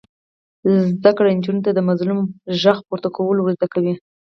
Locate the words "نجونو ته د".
1.37-1.79